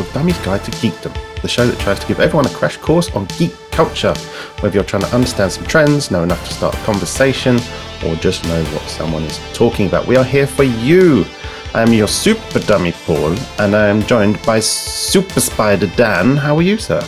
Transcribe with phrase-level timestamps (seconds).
[0.00, 3.10] A Dummy's Guide to Geekdom, the show that tries to give everyone a crash course
[3.12, 4.14] on geek culture,
[4.60, 7.58] whether you're trying to understand some trends, know enough to start a conversation,
[8.04, 10.06] or just know what someone is talking about.
[10.06, 11.24] We are here for you.
[11.74, 16.36] I am your super dummy Paul, and I am joined by Super Spider Dan.
[16.36, 17.02] How are you, sir?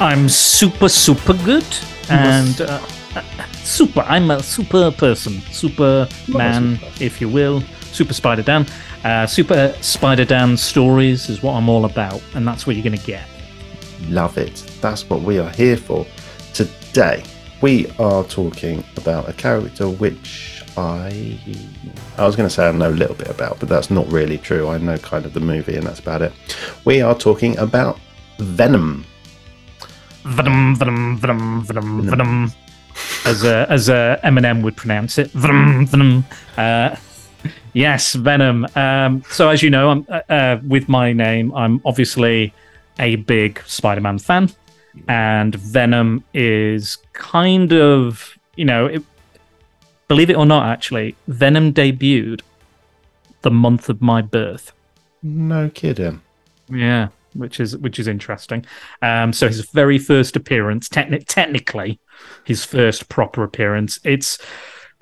[0.00, 1.66] I'm super, super good.
[2.08, 2.80] And uh,
[3.62, 5.40] super, I'm a super person.
[5.52, 7.62] Super man, if you will.
[7.92, 8.66] Super Spider Dan.
[9.04, 12.98] Uh, super Spider Dan stories is what I'm all about, and that's what you're going
[12.98, 13.26] to get.
[14.08, 14.54] Love it.
[14.80, 16.06] That's what we are here for.
[16.54, 17.24] Today,
[17.60, 21.38] we are talking about a character which I.
[22.16, 24.38] I was going to say I know a little bit about, but that's not really
[24.38, 24.68] true.
[24.68, 26.32] I know kind of the movie, and that's about it.
[26.84, 27.98] We are talking about
[28.38, 29.04] Venom.
[30.24, 32.52] Venom, venom, venom, venom, venom.
[33.24, 36.24] As uh, as uh, Eminem would pronounce it, venom, venom.
[36.56, 36.94] Uh,
[37.72, 38.66] yes, Venom.
[38.74, 41.54] Um, so as you know, I'm uh, uh, with my name.
[41.54, 42.52] I'm obviously
[42.98, 44.50] a big Spider-Man fan,
[45.08, 49.02] and Venom is kind of you know, it,
[50.08, 52.42] believe it or not, actually, Venom debuted
[53.42, 54.72] the month of my birth.
[55.22, 56.20] No kidding.
[56.68, 58.64] Yeah, which is which is interesting.
[59.00, 62.00] Um, so his very first appearance, techni- technically,
[62.44, 63.98] his first proper appearance.
[64.04, 64.38] It's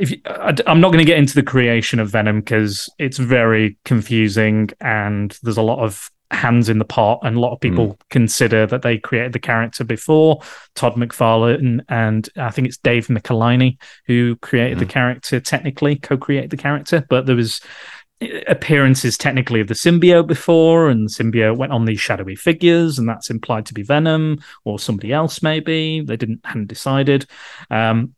[0.00, 3.18] if you, I, am not going to get into the creation of Venom because it's
[3.18, 7.58] very confusing and there's a lot of hands in the pot and a lot of
[7.58, 7.68] hmm.
[7.68, 10.40] people consider that they created the character before
[10.74, 14.90] Todd McFarlane and I think it's Dave Michelinie who created the hmm.
[14.90, 17.60] character technically co-created the character but there was
[18.22, 22.98] eh, appearances technically of the symbiote before and the symbiote went on these shadowy figures
[22.98, 26.00] and that's implied to be venom or somebody else maybe.
[26.00, 27.26] They didn't hadn't decided.
[27.70, 28.14] Um,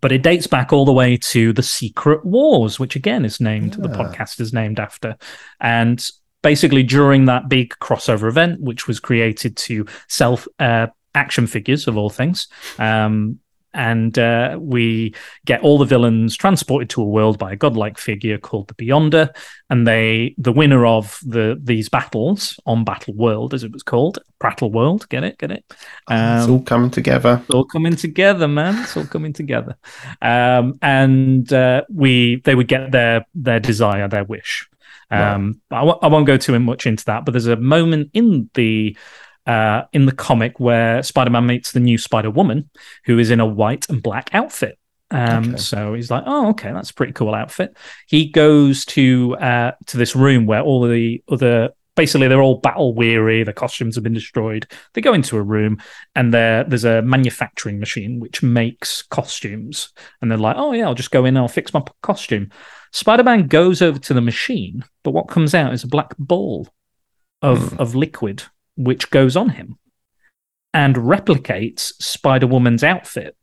[0.00, 3.74] but it dates back all the way to the secret wars which again is named
[3.74, 5.16] the podcast is named after.
[5.60, 6.04] And
[6.42, 11.96] basically during that big crossover event which was created to sell uh, action figures of
[11.96, 13.38] all things um,
[13.72, 15.14] and uh, we
[15.44, 19.34] get all the villains transported to a world by a godlike figure called the Beyonder,
[19.68, 24.18] and they, the winner of the these battles on Battle World, as it was called,
[24.38, 27.40] Prattle World, get it, get it, it's um, all coming together.
[27.42, 28.82] it's all coming together, man.
[28.82, 29.76] It's all coming together,
[30.20, 34.68] um, and uh, we they would get their their desire, their wish.
[35.12, 38.48] Um, I w- I won't go too much into that, but there's a moment in
[38.54, 38.96] the
[39.46, 42.70] uh, in the comic where Spider-Man meets the new Spider-Woman,
[43.04, 44.78] who is in a white and black outfit.
[45.10, 45.56] Um, Okay.
[45.56, 49.96] So he's like, "Oh, okay, that's a pretty cool outfit." He goes to uh, to
[49.96, 53.42] this room where all of the other basically they're all battle weary.
[53.42, 54.70] The costumes have been destroyed.
[54.94, 55.82] They go into a room
[56.14, 59.92] and there there's a manufacturing machine which makes costumes.
[60.22, 62.50] And they're like, "Oh yeah, I'll just go in and I'll fix my costume."
[62.92, 66.68] Spider-Man goes over to the machine, but what comes out is a black ball
[67.42, 68.44] of of liquid
[68.84, 69.78] which goes on him
[70.72, 73.36] and replicates Spider-Woman's outfit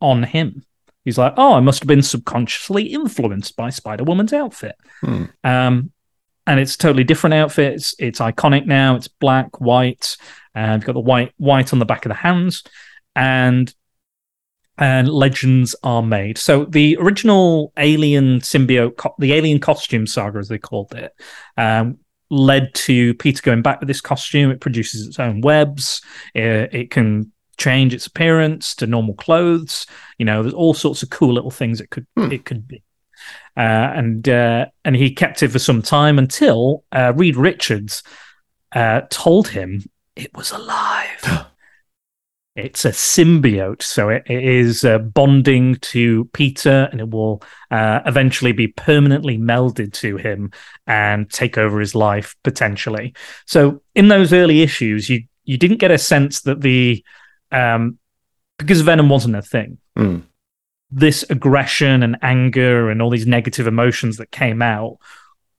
[0.00, 0.64] on him.
[1.04, 5.24] He's like, "Oh, I must have been subconsciously influenced by Spider-Woman's outfit." Hmm.
[5.44, 5.92] Um,
[6.46, 7.74] and it's a totally different outfit.
[7.74, 8.96] It's, it's iconic now.
[8.96, 10.16] It's black, white,
[10.54, 12.64] and you've got the white white on the back of the hands,
[13.14, 13.72] and
[14.76, 16.38] and legends are made.
[16.38, 21.12] So the original Alien symbiote, co- the Alien costume saga, as they called it,
[21.56, 21.98] um,
[22.30, 24.50] led to Peter going back with this costume.
[24.50, 26.00] It produces its own webs.
[26.34, 29.86] It, it can change its appearance to normal clothes.
[30.18, 32.32] You know, there's all sorts of cool little things it could Hmm.
[32.32, 32.82] it could be.
[33.56, 33.60] Uh,
[33.94, 38.02] and uh, and he kept it for some time until uh, Reed Richards
[38.72, 39.84] uh, told him
[40.16, 41.20] it was alive.
[42.56, 48.00] it's a symbiote, so it, it is uh, bonding to Peter, and it will uh,
[48.04, 50.50] eventually be permanently melded to him
[50.86, 53.14] and take over his life potentially.
[53.46, 57.04] So in those early issues, you you didn't get a sense that the
[57.52, 57.98] um,
[58.58, 60.22] because Venom wasn't a thing Mm.
[60.90, 64.98] this aggression and anger and all these negative emotions that came out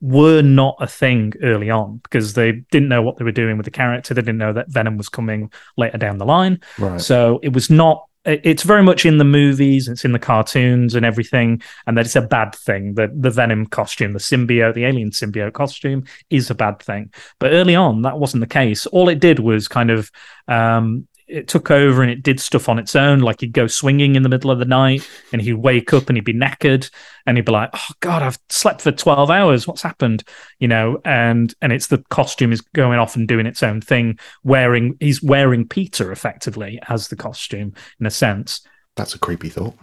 [0.02, 3.66] were not a thing early on because they didn't know what they were doing with
[3.66, 4.14] the character.
[4.14, 6.60] They didn't know that Venom was coming later down the line.
[6.80, 7.00] Right.
[7.00, 8.08] So it was not.
[8.24, 9.88] It's very much in the movies.
[9.88, 12.94] It's in the cartoons and everything, and that it's a bad thing.
[12.94, 17.12] That the Venom costume, the symbiote, the alien symbiote costume, is a bad thing.
[17.40, 18.86] But early on, that wasn't the case.
[18.88, 20.12] All it did was kind of
[20.48, 23.20] um, it took over and it did stuff on its own.
[23.20, 26.18] Like he'd go swinging in the middle of the night, and he'd wake up and
[26.18, 26.90] he'd be knackered,
[27.26, 29.68] and he'd be like, "Oh God, I've slept for twelve hours.
[29.68, 30.24] What's happened?"
[30.60, 34.20] You know, and and it's the costume is going off and doing its own thing.
[34.44, 38.62] Wearing he's wearing Peter effectively as the costume in a sense.
[38.96, 39.76] That's a creepy thought.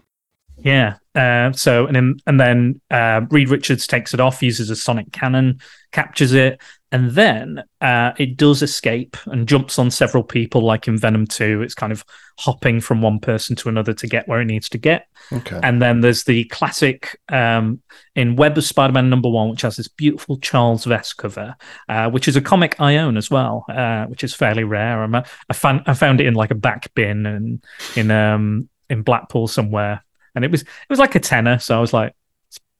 [0.58, 0.96] Yeah.
[1.14, 5.12] Uh, so and then and then uh, Reed Richards takes it off, uses a sonic
[5.12, 5.60] cannon,
[5.92, 6.60] captures it.
[6.90, 11.60] And then uh, it does escape and jumps on several people, like in Venom 2.
[11.60, 12.02] It's kind of
[12.38, 15.06] hopping from one person to another to get where it needs to get.
[15.30, 15.60] Okay.
[15.62, 17.82] And then there's the classic um,
[18.14, 21.56] in Web of Spider Man number one, which has this beautiful Charles Vess cover,
[21.90, 25.02] uh, which is a comic I own as well, uh, which is fairly rare.
[25.02, 27.62] I'm a, I, found, I found it in like a back bin and
[27.96, 30.02] in um, in Blackpool somewhere.
[30.34, 32.14] And it was it was like a tenner, so I was like,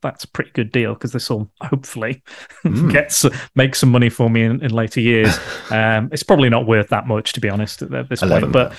[0.03, 2.23] that's a pretty good deal because this will hopefully
[2.65, 2.93] mm.
[2.93, 3.15] get
[3.55, 5.39] make some money for me in, in later years.
[5.71, 8.75] Um, it's probably not worth that much to be honest at this point, but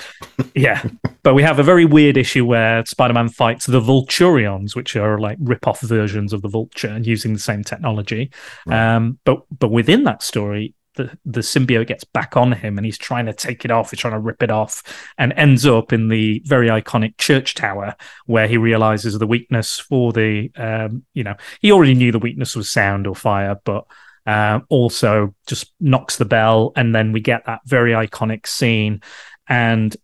[0.56, 0.84] yeah.
[1.22, 5.38] But we have a very weird issue where Spider-Man fights the Vulturions, which are like
[5.42, 8.32] rip-off versions of the Vulture, and using the same technology.
[8.66, 8.96] Right.
[8.96, 12.98] Um, but but within that story, the, the symbiote gets back on him and he's
[12.98, 14.84] trying to take it off, he's trying to rip it off,
[15.18, 20.12] and ends up in the very iconic church tower where he realizes the weakness for
[20.12, 23.86] the, um, you know, he already knew the weakness was sound or fire, but
[24.28, 26.74] uh, also just knocks the bell.
[26.76, 29.02] And then we get that very iconic scene.
[29.48, 29.96] And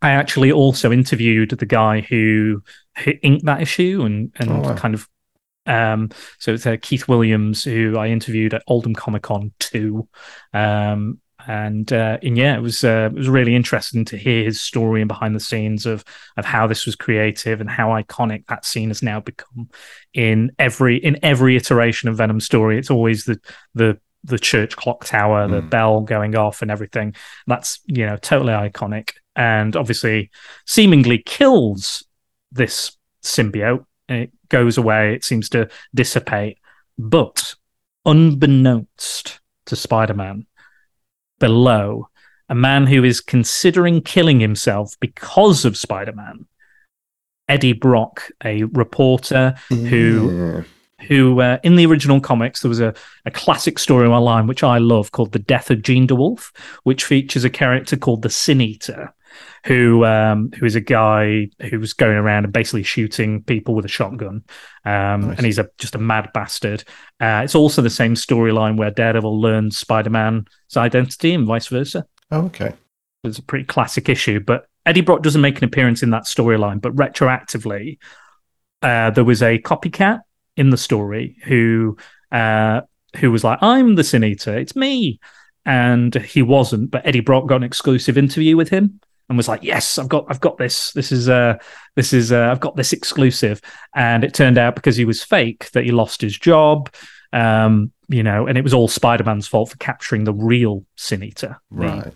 [0.00, 2.62] I actually also interviewed the guy who,
[2.98, 4.76] who inked that issue and, and oh, wow.
[4.76, 5.06] kind of
[5.66, 10.08] um, so it's uh, Keith Williams, who I interviewed at Oldham Comic Con 2.
[10.54, 14.60] Um, and, uh, and yeah, it was uh, it was really interesting to hear his
[14.60, 16.04] story and behind the scenes of
[16.36, 19.68] of how this was creative and how iconic that scene has now become
[20.12, 22.78] in every in every iteration of Venom story.
[22.78, 23.38] It's always the
[23.74, 25.70] the the church clock tower, the mm.
[25.70, 27.14] bell going off, and everything.
[27.46, 30.32] That's you know totally iconic, and obviously
[30.64, 32.04] seemingly kills
[32.50, 36.58] this symbiote it goes away, it seems to dissipate.
[36.98, 37.54] But
[38.04, 40.46] unbeknownst to Spider Man,
[41.38, 42.08] below,
[42.48, 46.46] a man who is considering killing himself because of Spider Man,
[47.48, 50.54] Eddie Brock, a reporter who.
[50.56, 50.62] Yeah.
[51.08, 52.94] Who, uh, in the original comics, there was a,
[53.26, 56.52] a classic story online which I love called The Death of Jean DeWolff,
[56.84, 59.14] which features a character called the Sin Eater,
[59.64, 63.84] who um, who is a guy who was going around and basically shooting people with
[63.84, 64.44] a shotgun,
[64.84, 65.36] um, nice.
[65.36, 66.84] and he's a just a mad bastard.
[67.20, 70.46] Uh, it's also the same storyline where Daredevil learns Spider Man's
[70.76, 72.06] identity and vice versa.
[72.30, 72.74] Oh, okay.
[73.24, 76.80] It's a pretty classic issue, but Eddie Brock doesn't make an appearance in that storyline,
[76.80, 77.98] but retroactively,
[78.82, 80.20] uh, there was a copycat
[80.56, 81.96] in the story who
[82.30, 82.82] uh,
[83.16, 85.18] who was like, "I'm the Sin Eater, it's me,"
[85.64, 86.90] and he wasn't.
[86.90, 90.26] But Eddie Brock got an exclusive interview with him, and was like, "Yes, I've got,
[90.28, 90.92] I've got this.
[90.92, 91.58] This is, uh,
[91.94, 93.60] this is, uh, I've got this exclusive."
[93.94, 96.92] And it turned out because he was fake that he lost his job.
[97.32, 101.22] Um, you know, and it was all Spider Man's fault for capturing the real Sin
[101.22, 101.60] Eater.
[101.70, 102.12] Right.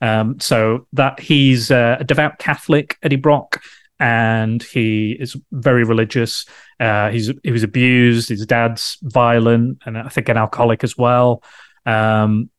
[0.00, 3.62] Um, so that he's uh, a devout Catholic, Eddie Brock,
[4.00, 6.44] and he is very religious.
[6.80, 8.30] Uh, he's he was abused.
[8.30, 11.42] His dad's violent, and I think an alcoholic as well.
[11.86, 12.50] Um,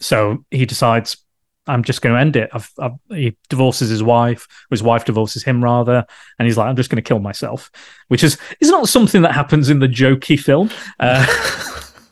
[0.00, 1.18] so he decides
[1.66, 2.50] I'm just going to end it.
[2.52, 6.04] I've, I've, he divorces his wife, or his wife divorces him rather,
[6.38, 7.70] and he's like, I'm just going to kill myself,
[8.08, 10.70] which is is not something that happens in the jokey film.
[11.00, 11.26] Uh,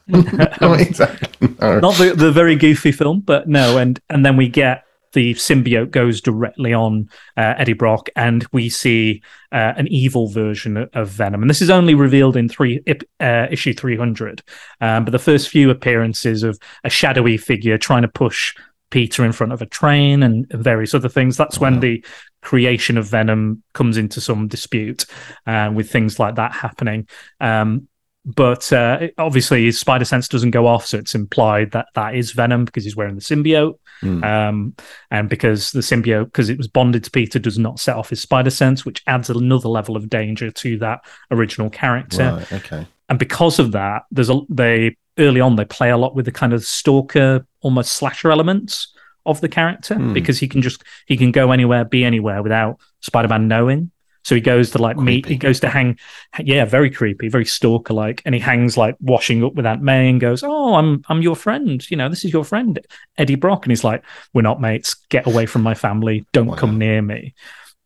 [0.60, 1.54] no, exactly.
[1.60, 1.81] No.
[1.81, 5.90] Not the, the very goofy film, but no, and and then we get the symbiote
[5.90, 9.22] goes directly on uh, Eddie Brock, and we see
[9.53, 11.43] uh, an evil version of Venom.
[11.43, 12.82] And this is only revealed in three
[13.20, 14.43] uh, issue 300.
[14.81, 18.55] Um, but the first few appearances of a shadowy figure trying to push
[18.93, 21.37] Peter in front of a train and various other things.
[21.37, 22.05] That's when the
[22.43, 25.06] creation of Venom comes into some dispute
[25.46, 27.08] uh, with things like that happening.
[27.41, 27.89] Um,
[28.25, 32.31] but uh, obviously, his spider sense doesn't go off, so it's implied that that is
[32.31, 34.22] Venom because he's wearing the symbiote, mm.
[34.25, 34.77] um,
[35.11, 38.22] and because the symbiote, because it was bonded to Peter, does not set off his
[38.22, 41.01] spider sense, which adds another level of danger to that
[41.32, 42.37] original character.
[42.37, 42.87] Right, okay.
[43.08, 46.32] And because of that, there's a they early on they play a lot with the
[46.32, 50.12] kind of stalker, almost slasher elements of the character mm.
[50.12, 53.90] because he can just he can go anywhere, be anywhere without Spider-Man knowing.
[54.24, 55.04] So he goes to like creepy.
[55.04, 55.98] meet, he goes to hang,
[56.38, 60.08] yeah, very creepy, very stalker like, and he hangs like washing up with Aunt May
[60.08, 62.78] and goes, "Oh, I'm I'm your friend, you know, this is your friend
[63.19, 64.94] Eddie Brock," and he's like, "We're not mates.
[65.08, 66.24] Get away from my family.
[66.32, 66.54] Don't wow.
[66.54, 67.34] come near me."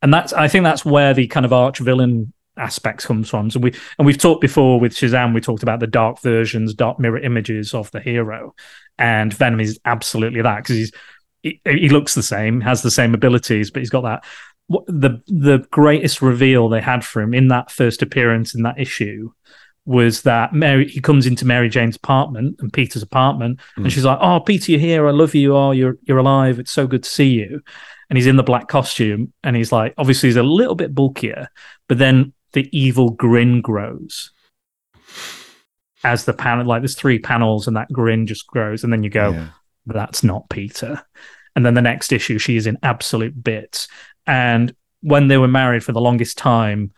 [0.02, 3.51] And that's I think that's where the kind of arch villain aspects comes from.
[3.51, 6.99] So we and we've talked before with Shazam, we talked about the dark versions, dark
[6.99, 8.55] mirror images of the hero,
[8.99, 10.93] and Venom is absolutely that because he's
[11.43, 14.25] he, he, looks the same, has the same abilities, but he's got that.
[14.69, 19.31] The the greatest reveal they had for him in that first appearance in that issue
[19.85, 23.85] was that Mary he comes into Mary Jane's apartment and Peter's apartment, mm.
[23.85, 25.07] and she's like, "Oh, Peter, you're here.
[25.07, 25.57] I love you.
[25.57, 26.59] Oh, you're you're alive.
[26.59, 27.63] It's so good to see you."
[28.11, 31.49] And he's in the black costume, and he's like, obviously, he's a little bit bulkier,
[31.89, 34.33] but then the evil grin grows.
[36.05, 38.85] as the panel, like there's three panels and that grin just grows.
[38.85, 39.49] And then you go, Yeah.
[39.87, 41.03] that's not Peter.
[41.57, 43.89] And then the next issue, she is in absolute bits.
[44.27, 46.93] And when they were married for the longest time,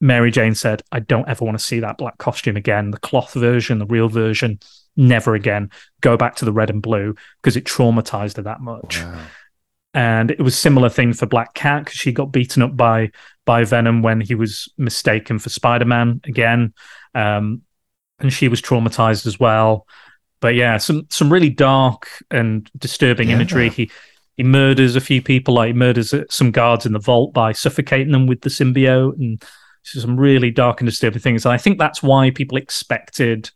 [0.00, 2.90] Mary Jane said, I don't ever want to see that black costume again.
[2.90, 4.58] The cloth version, the real version,
[4.96, 5.70] never again.
[6.00, 9.00] Go back to the red and blue because it traumatized her that much.
[9.00, 9.20] Wow.
[9.92, 13.10] And it was similar thing for Black Cat because she got beaten up by
[13.44, 16.72] by Venom when he was mistaken for Spider Man again,
[17.14, 17.62] um,
[18.20, 19.86] and she was traumatized as well.
[20.40, 23.34] But yeah, some some really dark and disturbing Yeah.
[23.36, 23.68] imagery.
[23.70, 23.90] He
[24.36, 27.50] he murders a few people, like he murders uh, some guards in the vault by
[27.52, 29.42] suffocating them with the symbiote, and
[29.82, 31.44] some really dark and disturbing things.
[31.44, 33.50] And I think that's why people expected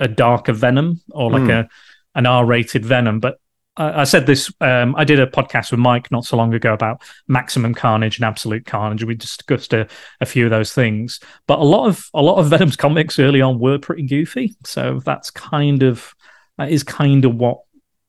[0.00, 1.50] a darker Venom or like Hmm.
[1.50, 1.68] a
[2.16, 3.20] an R rated Venom.
[3.20, 3.38] But
[3.80, 4.52] I, I said this.
[4.60, 8.24] Um, I did a podcast with Mike not so long ago about Maximum Carnage and
[8.24, 9.04] Absolute Carnage.
[9.04, 9.88] We discussed a,
[10.20, 11.18] a few of those things.
[11.46, 14.54] But a lot of a lot of Venom's comics early on were pretty goofy.
[14.64, 16.14] So that's kind of
[16.58, 17.60] that is kind of what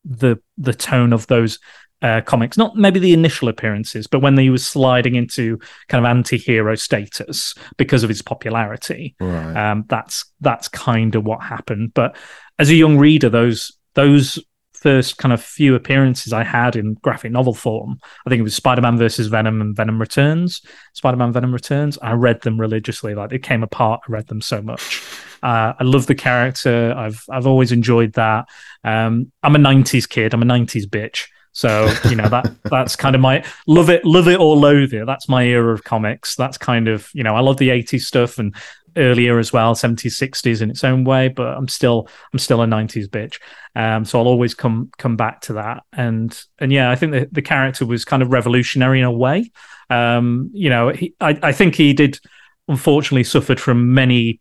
[0.04, 1.60] the the tone of those
[2.02, 6.10] uh, comics, not maybe the initial appearances, but when he was sliding into kind of
[6.10, 9.16] anti-hero status because of his popularity.
[9.20, 9.72] Right.
[9.72, 11.94] Um, that's that's kind of what happened.
[11.94, 12.18] But
[12.58, 14.40] as a young reader, those those
[14.82, 18.56] first kind of few appearances I had in graphic novel form, I think it was
[18.56, 20.62] Spider-Man versus Venom and Venom Returns.
[20.94, 22.00] Spider-Man Venom Returns.
[22.02, 23.14] I read them religiously.
[23.14, 24.02] Like they came apart.
[24.08, 25.04] I read them so much.
[25.44, 26.94] Uh, I love the character.
[26.96, 28.48] I've I've always enjoyed that.
[28.84, 30.34] Um, I'm a '90s kid.
[30.34, 31.28] I'm a '90s bitch.
[31.54, 35.06] So you know that that's kind of my love it, love it or loathe it.
[35.06, 36.36] That's my era of comics.
[36.36, 38.56] That's kind of you know I love the '80s stuff and
[38.98, 41.28] earlier as well, '70s, '60s in its own way.
[41.28, 43.40] But I'm still I'm still a '90s bitch.
[43.76, 45.84] Um, so I'll always come come back to that.
[45.94, 49.52] And and yeah, I think the the character was kind of revolutionary in a way.
[49.90, 52.20] Um, you know, he, I I think he did
[52.68, 54.40] unfortunately suffered from many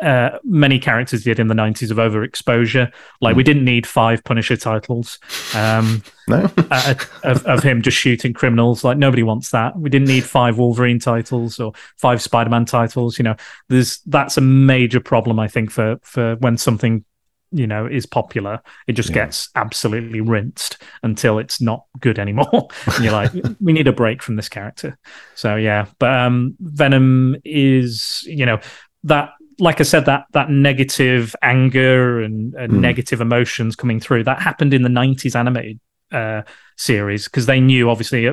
[0.00, 2.92] uh, many characters did in the 90s of overexposure.
[3.20, 5.18] Like, we didn't need five Punisher titles
[5.54, 6.50] um, no.
[6.70, 6.94] uh,
[7.24, 8.84] of, of him just shooting criminals.
[8.84, 9.78] Like, nobody wants that.
[9.78, 13.18] We didn't need five Wolverine titles or five Spider Man titles.
[13.18, 13.36] You know,
[13.68, 17.04] there's that's a major problem, I think, for, for when something.
[17.52, 18.60] You know, is popular.
[18.86, 19.24] It just Yeah.
[19.24, 22.68] gets absolutely rinsed until it's not good anymore.
[22.94, 24.96] and you're like, we need a break from this character.
[25.34, 28.60] So yeah, but um, Venom is, you know,
[29.02, 32.80] that like I said, that that negative anger and, and Mm.
[32.80, 35.78] negative emotions coming through that happened in the '90s animated
[36.12, 36.42] uh,
[36.76, 38.28] series because they knew obviously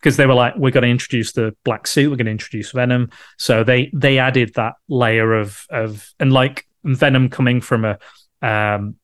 [0.00, 2.72] because they were like, we're going to introduce the black suit, we're going to introduce
[2.72, 7.98] Venom, so they they added that layer of of and like Venom coming from a
[8.42, 8.96] um,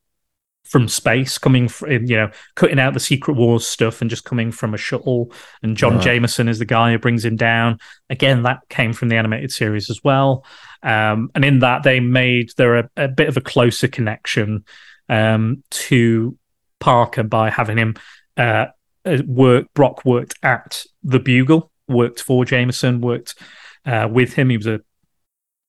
[0.65, 4.51] from space, coming from you know cutting out the Secret Wars stuff and just coming
[4.51, 5.31] from a shuttle,
[5.63, 6.03] and John Right.
[6.03, 7.79] Jameson is the guy who brings him down.
[8.09, 10.45] Again, that came from the animated series as well.
[10.83, 14.65] Um, and in that, they made there a, a bit of a closer connection
[15.09, 16.37] um, to
[16.79, 17.95] Parker by having him
[18.37, 18.67] uh,
[19.05, 19.67] uh, work.
[19.73, 23.35] Brock worked at the Bugle, worked for Jameson, worked
[23.85, 24.49] uh, with him.
[24.49, 24.81] He was a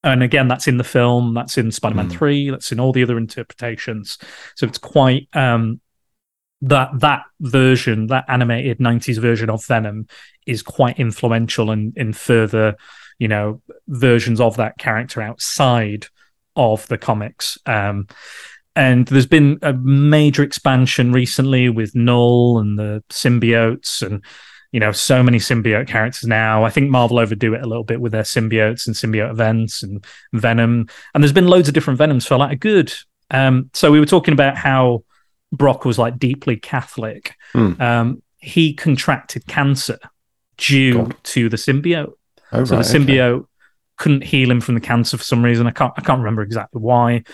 [0.05, 2.13] and again, that's in the film, that's in Spider Man Mm.
[2.13, 4.19] 3, that's in all the other interpretations.
[4.57, 5.81] So it's quite um,
[6.63, 10.09] that that version, that animated 90s version of Venom
[10.47, 12.77] is quite influential in, in further,
[13.23, 16.07] you know, versions of that character outside
[16.57, 17.57] of the comics.
[17.67, 18.09] Um,
[18.75, 24.25] and there's been a major expansion recently with Knull and the symbiotes and
[24.73, 28.01] you know so many symbiote characters now i think marvel overdo it a little bit
[28.01, 30.03] with their symbiotes and symbiote events and
[30.33, 32.91] venom and there's been loads of different venoms for like a good
[33.33, 35.05] um so we were talking about how
[35.53, 37.73] brock was like deeply catholic Hmm.
[37.81, 39.99] um he contracted cancer
[40.57, 41.17] due God.
[41.25, 42.15] to the symbiote
[42.53, 42.99] Oh, so right, the okay.
[42.99, 43.47] symbiote
[43.99, 45.67] couldn't heal him from the cancer for some reason.
[45.67, 47.25] I can't I can't remember exactly why,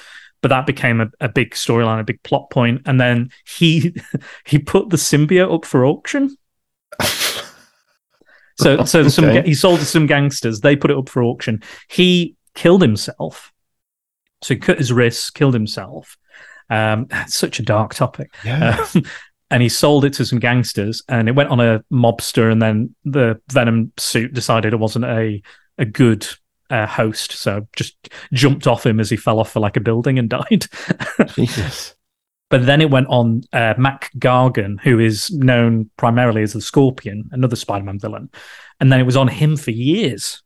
[0.43, 2.83] but that became a, a big storyline, a big plot point.
[2.87, 3.95] And then he
[4.47, 6.37] he put the symbiote up for auction.
[8.59, 10.61] So so some he sold to some gangsters.
[10.61, 11.63] They put it up for auction.
[11.89, 13.53] He killed himself.
[14.43, 16.17] So he cut his wrists, killed himself.
[16.69, 18.35] Um, such a dark topic.
[18.45, 18.85] yeah.
[18.95, 19.05] Um,
[19.51, 22.95] and he sold it to some gangsters and it went on a mobster and then
[23.05, 25.43] the venom suit decided it wasn't a
[25.79, 26.27] a good
[26.71, 27.97] uh, host so just
[28.33, 30.67] jumped off him as he fell off for like a building and died
[31.29, 31.95] Jesus.
[32.51, 37.29] but then it went on uh, mac gargan who is known primarily as the scorpion
[37.33, 38.29] another spider-man villain
[38.81, 40.43] and then it was on him for years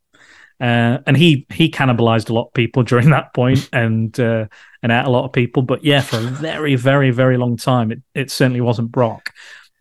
[0.63, 4.47] uh, and he he cannibalized a lot of people during that point and uh,
[4.81, 5.61] and ate a lot of people.
[5.61, 9.31] But yeah, for a very very very long time, it it certainly wasn't Brock.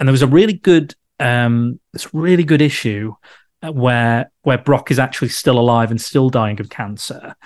[0.01, 3.15] And there was a really good um this really good issue
[3.63, 7.37] uh, where where Brock is actually still alive and still dying of cancer,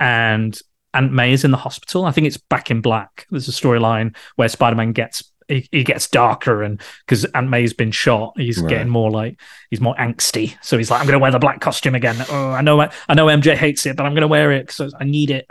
[0.00, 0.58] and
[0.94, 2.06] Aunt May is in the hospital.
[2.06, 3.26] I think it's Back in Black.
[3.30, 7.72] There's a storyline where Spider Man gets he, he, gets darker and because Aunt May's
[7.72, 8.68] been shot, he's right.
[8.68, 9.40] getting more like
[9.70, 10.56] he's more angsty.
[10.62, 12.16] So he's like, I'm going to wear the black costume again.
[12.30, 14.94] Oh, I know, I know MJ hates it, but I'm going to wear it because
[14.98, 15.46] I need it.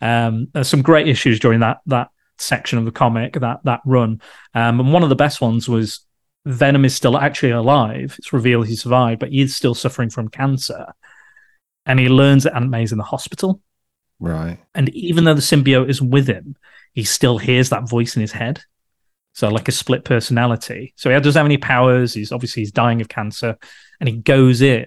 [0.00, 4.20] Um, there's some great issues during that that section of the comic that that run,
[4.54, 6.00] um, and one of the best ones was
[6.44, 8.16] Venom is still actually alive.
[8.18, 10.86] It's revealed he survived, but he's still suffering from cancer,
[11.86, 13.60] and he learns that Aunt May's in the hospital.
[14.18, 14.58] Right.
[14.74, 16.56] And even though the symbiote is with him,
[16.92, 18.62] he still hears that voice in his head.
[19.34, 20.92] So like a split personality.
[20.96, 22.14] So he doesn't have any powers.
[22.14, 23.56] He's obviously he's dying of cancer,
[23.98, 24.86] and he goes in,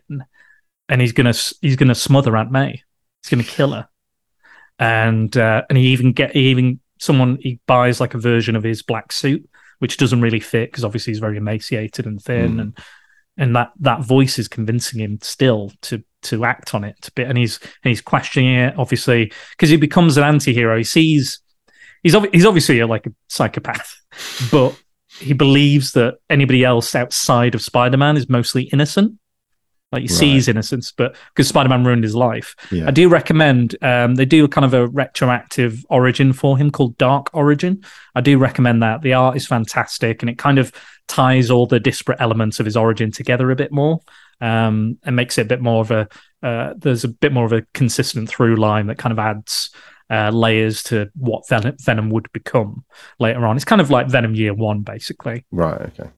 [0.87, 2.83] and he's gonna he's gonna smother Aunt May.
[3.23, 3.87] He's gonna kill her,
[4.77, 8.63] and uh, and he even get he even someone he buys like a version of
[8.63, 9.49] his black suit,
[9.79, 12.61] which doesn't really fit because obviously he's very emaciated and thin, mm.
[12.61, 12.77] and
[13.37, 17.09] and that that voice is convincing him still to to act on it.
[17.15, 20.77] Bit, and he's and he's questioning it obviously because he becomes an anti-hero.
[20.77, 21.39] He sees
[22.03, 23.95] he's ob- he's obviously a, like a psychopath,
[24.51, 24.79] but
[25.19, 29.17] he believes that anybody else outside of Spider-Man is mostly innocent.
[29.91, 30.17] Like he right.
[30.17, 32.87] sees innocence, but because Spider-Man ruined his life, yeah.
[32.87, 33.77] I do recommend.
[33.81, 37.83] Um, they do kind of a retroactive origin for him called Dark Origin.
[38.13, 39.03] I do recommend that.
[39.03, 40.73] The art is fantastic, and it kind of
[41.07, 44.01] ties all the disparate elements of his origin together a bit more,
[44.41, 46.09] um, and makes it a bit more of a.
[46.43, 49.69] Uh, there's a bit more of a consistent through line that kind of adds
[50.09, 52.83] uh, layers to what Venom, Venom would become
[53.19, 53.55] later on.
[53.55, 55.45] It's kind of like Venom Year One, basically.
[55.51, 55.81] Right.
[55.81, 56.09] Okay.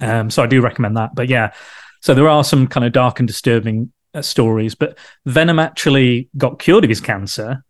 [0.00, 1.14] Um, so I do recommend that.
[1.14, 1.52] But yeah,
[2.00, 4.74] so there are some kind of dark and disturbing uh, stories.
[4.74, 7.64] But Venom actually got cured of his cancer,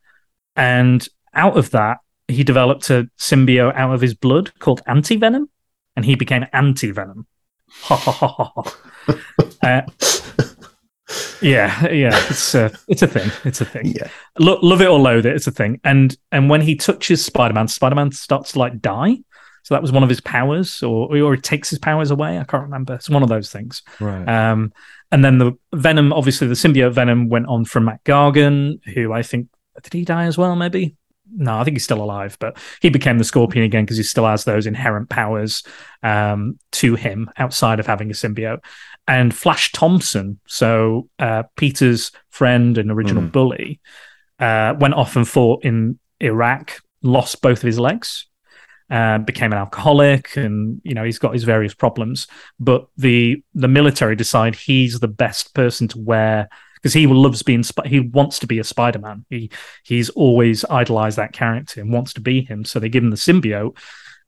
[0.56, 1.98] and out of that,
[2.28, 5.50] he developed a symbiote out of his blood called Anti Venom,
[5.96, 7.26] and he became Anti Venom.
[7.82, 9.84] Ha ha ha ha.
[11.10, 13.30] uh, yeah, yeah, it's a it's a thing.
[13.44, 13.86] It's a thing.
[13.96, 15.34] Yeah, Lo- love it or loathe it.
[15.34, 15.80] It's a thing.
[15.84, 19.18] And and when he touches Spider Man, Spider Man starts to like die.
[19.62, 22.38] So that was one of his powers, or or he takes his powers away.
[22.38, 22.94] I can't remember.
[22.94, 23.82] It's one of those things.
[24.00, 24.26] Right.
[24.26, 24.72] Um,
[25.12, 29.22] and then the Venom, obviously, the symbiote Venom went on from Mac Gargan, who I
[29.22, 29.48] think
[29.82, 30.56] did he die as well?
[30.56, 30.96] Maybe
[31.34, 34.26] no, I think he's still alive, but he became the Scorpion again because he still
[34.26, 35.62] has those inherent powers
[36.02, 38.60] um, to him outside of having a symbiote
[39.10, 43.32] and Flash Thompson, so uh, Peter's friend and original mm.
[43.32, 43.80] bully,
[44.38, 48.26] uh, went off and fought in Iraq, lost both of his legs,
[48.88, 52.28] uh, became an alcoholic, and you know he's got his various problems.
[52.60, 56.48] But the the military decide he's the best person to wear
[56.80, 59.24] because he loves being he wants to be a Spider-Man.
[59.28, 59.50] He
[59.84, 62.64] he's always idolized that character and wants to be him.
[62.64, 63.76] So they give him the symbiote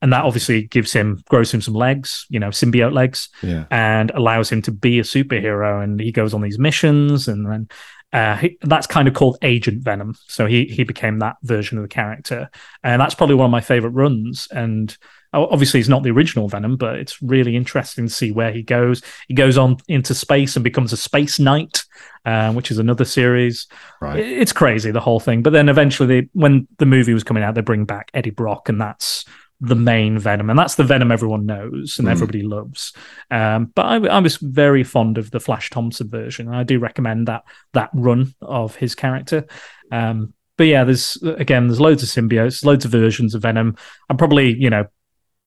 [0.03, 3.65] and that obviously gives him grows him some legs you know symbiote legs yeah.
[3.71, 7.69] and allows him to be a superhero and he goes on these missions and then
[8.13, 11.83] uh, he, that's kind of called agent venom so he he became that version of
[11.83, 12.51] the character
[12.83, 14.99] and that's probably one of my favorite runs and
[15.33, 19.03] obviously he's not the original venom but it's really interesting to see where he goes
[19.29, 21.85] he goes on into space and becomes a space knight
[22.25, 23.67] uh, which is another series
[24.01, 24.19] right.
[24.19, 27.55] it's crazy the whole thing but then eventually they, when the movie was coming out
[27.55, 29.25] they bring back eddie brock and that's
[29.65, 32.11] the main Venom, and that's the Venom everyone knows and mm.
[32.11, 32.93] everybody loves.
[33.31, 36.81] Um, but I, I, was very fond of the Flash Thompson version, and I do
[36.81, 39.47] recommend that that run of his character.
[39.93, 43.77] Um, but yeah, there's again, there's loads of symbiotes, loads of versions of Venom.
[44.11, 44.87] I'm probably you know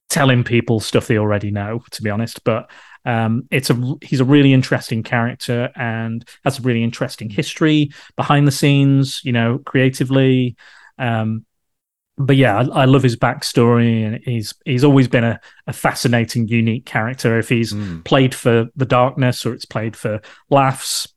[0.09, 2.69] telling people stuff they already know, to be honest, but.
[3.07, 8.47] Um, it's a he's a really interesting character and has a really interesting history behind
[8.47, 10.55] the scenes, you know, creatively.
[10.97, 11.45] Um,
[12.17, 16.47] but yeah, I, I, love his backstory, and he's he's always been a, a fascinating,
[16.47, 17.37] unique character.
[17.37, 18.03] If he's mm.
[18.05, 21.07] played for the darkness or it's played for laughs,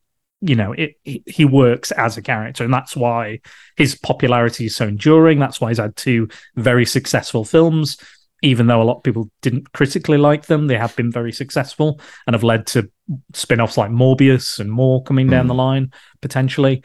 [0.40, 3.40] you know, it, it, he works as a character, and that's why
[3.77, 5.38] his popularity is so enduring.
[5.38, 7.96] That's why he's had two very successful films,
[8.42, 10.66] even though a lot of people didn't critically like them.
[10.66, 12.90] They have been very successful and have led to
[13.33, 15.48] spin-offs like Morbius and more coming down mm.
[15.48, 16.83] the line potentially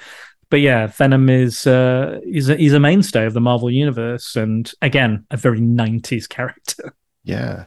[0.54, 4.72] but yeah, Venom is uh, he's a, he's a mainstay of the Marvel universe, and
[4.84, 6.94] again, a very '90s character.
[7.26, 7.64] Yeah,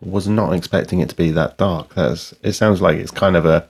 [0.00, 1.94] was not expecting it to be that dark.
[1.94, 2.52] That's it.
[2.52, 3.68] Sounds like it's kind of a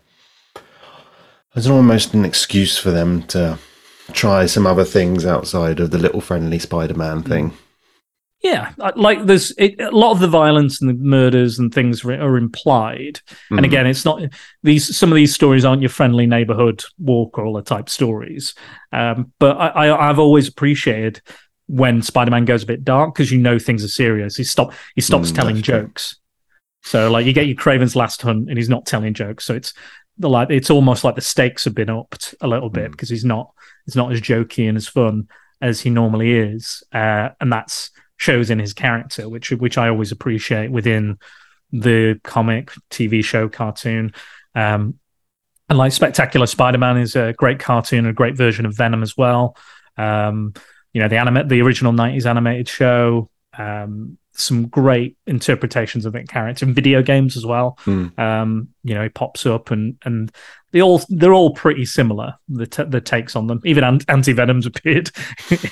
[1.54, 3.58] it's almost an excuse for them to
[4.12, 7.52] try some other things outside of the little friendly Spider-Man thing.
[8.42, 12.38] Yeah, like there's it, a lot of the violence and the murders and things are
[12.38, 13.20] implied.
[13.50, 13.58] Mm.
[13.58, 14.22] And again, it's not
[14.62, 14.96] these.
[14.96, 18.54] Some of these stories aren't your friendly neighborhood wall crawler type stories.
[18.92, 21.20] Um, but I, I, I've always appreciated
[21.66, 24.36] when Spider-Man goes a bit dark because you know things are serious.
[24.36, 26.16] He stop he stops mm, telling jokes.
[26.82, 29.44] So like you get your Kraven's Last Hunt and he's not telling jokes.
[29.44, 29.74] So it's
[30.16, 32.92] the like it's almost like the stakes have been upped a little bit mm.
[32.92, 33.52] because he's not
[33.86, 35.28] it's not as jokey and as fun.
[35.60, 40.12] as he normally is, uh, and that's shows in his character, which which I always
[40.12, 41.18] appreciate within
[41.72, 44.12] the comic, TV show, cartoon.
[44.54, 44.98] Um,
[45.68, 49.56] and like Spectacular Spider-Man is a great cartoon, a great version of Venom as well.
[49.96, 50.52] Um,
[50.92, 53.30] you know, the anime, the original '90s animated show.
[53.56, 57.78] Um, some great interpretations of that character in video games as well.
[57.84, 58.18] Mm.
[58.18, 60.30] Um, you know, he pops up and and
[60.72, 62.34] they all they're all pretty similar.
[62.48, 63.60] The t- the takes on them.
[63.64, 65.10] Even Anti Venom's appeared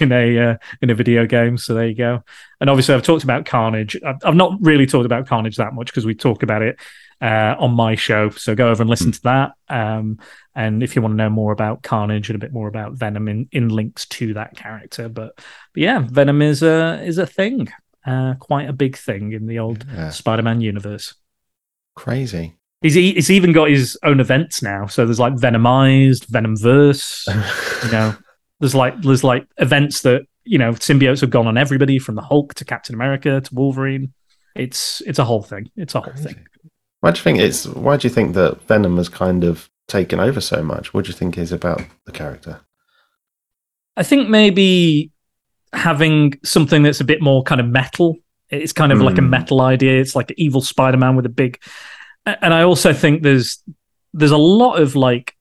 [0.00, 1.56] in a uh, in a video game.
[1.58, 2.22] So there you go.
[2.60, 3.96] And obviously, I've talked about Carnage.
[4.04, 6.78] I've, I've not really talked about Carnage that much because we talk about it
[7.20, 8.30] uh, on my show.
[8.30, 9.52] So go over and listen to that.
[9.68, 10.18] Um,
[10.54, 13.28] and if you want to know more about Carnage and a bit more about Venom
[13.28, 15.46] in, in links to that character, but, but
[15.80, 17.68] yeah, Venom is a is a thing,
[18.04, 20.10] uh, quite a big thing in the old Yeah.
[20.10, 21.14] Spider-Man universe.
[21.94, 22.57] Crazy.
[22.80, 24.86] He's he's even got his own events now.
[24.86, 27.26] So there's like Venomized, Venomverse.
[27.84, 28.14] you know,
[28.60, 32.22] there's like there's like events that you know symbiotes have gone on everybody from the
[32.22, 34.12] Hulk to Captain America to Wolverine.
[34.54, 35.70] It's it's a whole thing.
[35.76, 36.46] It's a whole thing.
[37.00, 37.66] Why do you think it's?
[37.66, 40.94] Why do you think that Venom has kind of taken over so much?
[40.94, 42.60] What do you think is about the character?
[43.96, 45.10] I think maybe
[45.72, 48.16] having something that's a bit more kind of metal.
[48.50, 49.28] It's kind of like a Mm.
[49.28, 50.00] metal idea.
[50.00, 51.60] It's like an evil Spider-Man with a big.
[52.40, 53.62] And I also think there's
[54.12, 55.34] there's a lot of like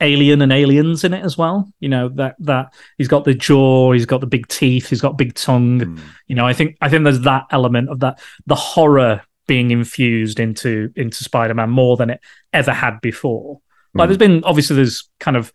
[0.00, 1.72] alien and aliens in it as well.
[1.80, 5.18] You know that that he's got the jaw, he's got the big teeth, he's got
[5.18, 5.80] big tongue.
[5.80, 6.00] Mm.
[6.26, 10.40] You know, I think I think there's that element of that the horror being infused
[10.40, 12.20] into into Spider-Man more than it
[12.52, 13.60] ever had before.
[13.94, 14.08] Like Mm.
[14.08, 15.52] there's been obviously there's kind of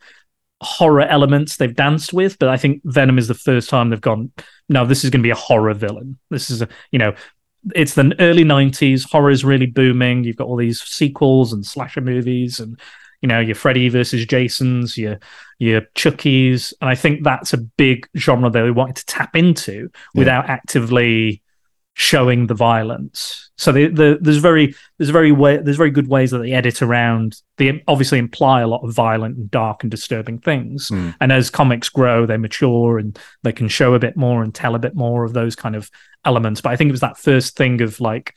[0.62, 4.32] horror elements they've danced with, but I think Venom is the first time they've gone,
[4.70, 6.18] no, this is going to be a horror villain.
[6.32, 7.14] This is a, you know,
[7.76, 10.24] it's the early 90s, horror is really booming.
[10.24, 12.80] You've got all these sequels and slasher movies and
[13.22, 15.20] you know, your Freddy versus Jasons, your
[15.58, 19.90] your Chuckies, and I think that's a big genre that they wanted to tap into
[20.14, 20.20] Yeah.
[20.20, 21.42] without actively
[22.00, 23.50] showing the violence.
[23.58, 26.84] So the, the, there's very there's very way there's very good ways that they edit
[26.84, 27.42] around.
[27.58, 30.90] They obviously imply a lot of violent and dark and disturbing things.
[30.90, 31.16] Mm.
[31.20, 34.76] And as comics grow, they mature and they can show a bit more and tell
[34.76, 35.90] a bit more of those kind of
[36.24, 36.62] elements.
[36.62, 38.36] But I think it was that first thing of like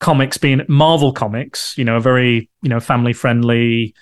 [0.00, 3.94] comics being Marvel comics, you know, a very you know family friendly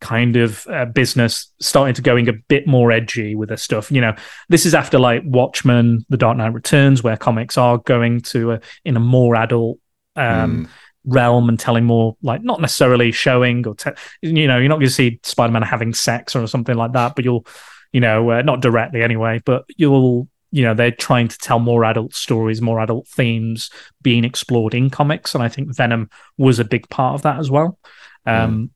[0.00, 3.90] kind of uh, business starting to going a bit more edgy with their stuff.
[3.90, 4.14] You know,
[4.48, 8.60] this is after like Watchmen, The Dark Knight Returns, where comics are going to a,
[8.84, 9.78] in a more adult
[10.16, 10.68] um, Mm.
[11.06, 13.90] realm and telling more like not necessarily showing or te-
[14.22, 17.24] you know you're not going to see Spider-Man having sex or something like that, but
[17.24, 17.46] you'll
[17.92, 21.84] you know uh, not directly anyway, but you'll you know they're trying to tell more
[21.84, 23.70] adult stories, more adult themes
[24.02, 27.50] being explored in comics, and I think Venom was a big part of that as
[27.50, 27.78] well.
[28.24, 28.70] Um,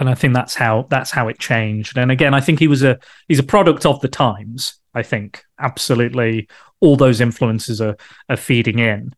[0.00, 1.98] and I think that's how that's how it changed.
[1.98, 4.74] And again, I think he was a he's a product of the times.
[4.94, 6.48] I think absolutely
[6.80, 7.96] all those influences are
[8.28, 9.14] are feeding in,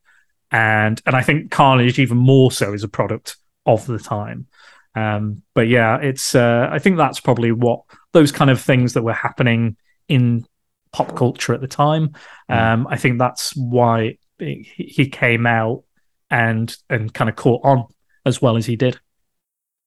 [0.51, 4.49] and and I think Carnage even more so is a product of the time.
[4.95, 9.03] Um, but yeah, it's uh, I think that's probably what those kind of things that
[9.03, 9.77] were happening
[10.09, 10.45] in
[10.93, 12.13] pop culture at the time.
[12.49, 15.85] Um, I think that's why he he came out
[16.29, 17.87] and and kind of caught on
[18.27, 18.99] as well as he did.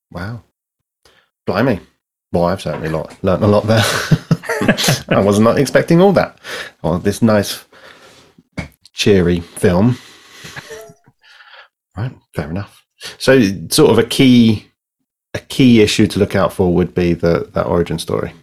[0.10, 0.44] Wow.
[1.45, 1.79] Blimey.
[2.31, 3.84] Well, I've certainly lot, learned a lot there.
[5.10, 6.38] I was not expecting all that.
[6.84, 7.65] Oh, this nice,
[8.93, 9.97] cheery film.
[11.95, 12.86] Right, fair enough.
[13.17, 14.67] So, sort of a key,
[15.34, 18.34] a key issue to look out for would be the that origin story.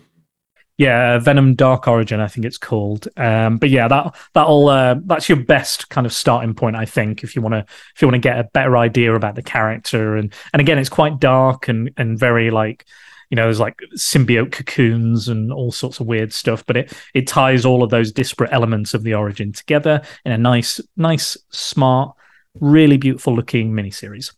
[0.78, 3.06] Yeah, Venom Dark Origin, I think it's called.
[3.16, 7.22] Um, but yeah, that that'll uh, that's your best kind of starting point, I think,
[7.22, 10.16] if you want to if you want to get a better idea about the character.
[10.16, 12.86] And and again, it's quite dark and and very like
[13.32, 16.66] you know, there's like symbiote cocoons and all sorts of weird stuff.
[16.66, 20.38] But it it ties all of those disparate elements of the origin together in a
[20.38, 22.14] nice, nice, smart,
[22.60, 24.34] really beautiful looking miniseries.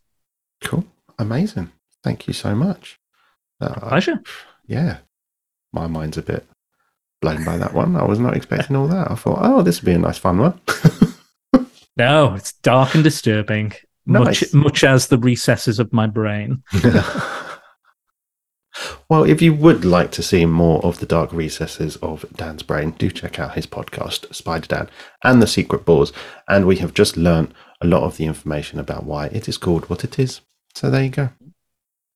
[0.62, 0.84] Cool,
[1.18, 1.72] amazing.
[2.04, 3.00] Thank you so much.
[3.60, 4.22] Uh, Pleasure.
[4.66, 4.98] yeah,
[5.74, 6.46] my mind's a bit
[7.20, 7.96] blown by that one.
[7.96, 9.10] I was not expecting all that.
[9.10, 10.60] I thought, oh, this would be a nice fun one.
[11.96, 13.72] No, it's dark and disturbing.
[14.06, 14.52] Nice.
[14.52, 16.62] Much much as the recesses of my brain.
[19.08, 22.90] well, if you would like to see more of the dark recesses of Dan's brain,
[22.92, 24.90] do check out his podcast, Spider Dan
[25.22, 26.12] and the Secret Bores.
[26.48, 29.88] And we have just learnt a lot of the information about why it is called
[29.88, 30.40] what it is.
[30.74, 31.30] So there you go.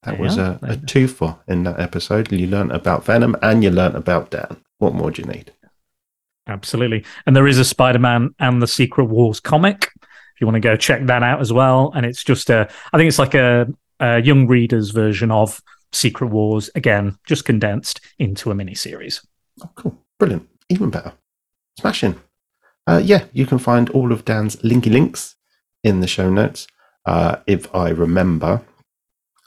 [0.02, 2.30] That There was a, a two for in that episode.
[2.30, 4.56] You learnt about Venom and you learnt about Dan.
[4.78, 5.52] What more do you need?
[6.46, 7.04] Absolutely.
[7.26, 9.90] And there is a Spider Man and the Secret Wars comic.
[10.04, 11.92] If you want to go check that out as well.
[11.94, 13.66] And it's just a, I think it's like a,
[14.00, 15.60] a young reader's version of
[15.92, 19.20] Secret Wars, again, just condensed into a mini series.
[19.62, 19.98] Oh, cool.
[20.18, 20.48] Brilliant.
[20.68, 21.12] Even better.
[21.78, 22.20] Smashing.
[22.86, 25.36] Uh, yeah, you can find all of Dan's linky links
[25.82, 26.66] in the show notes.
[27.04, 28.62] Uh, if I remember,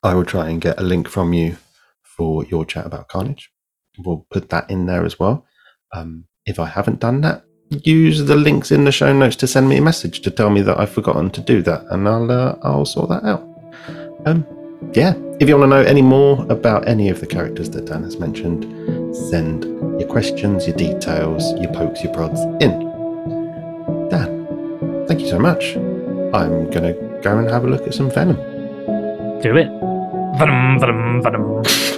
[0.04, 1.58] I will try and get a link from you
[2.02, 3.52] for your chat about Carnage.
[4.00, 5.46] We'll put that in there as well.
[5.94, 9.70] Um, if I haven't done that, use the links in the show notes to send
[9.70, 12.56] me a message to tell me that I've forgotten to do that, and I'll uh,
[12.64, 13.48] I'll sort that out.
[14.26, 14.46] Um,
[14.94, 18.04] yeah, if you want to know any more about any of the characters that Dan
[18.04, 18.64] has mentioned,
[19.16, 19.64] send
[20.00, 22.90] your questions, your details, your pokes, your prods in.
[24.10, 25.76] Dan, thank you so much.
[26.34, 28.51] I'm gonna go and have a look at some Venom.
[29.42, 29.70] Do it.
[30.38, 31.91] Venom, venom, venom.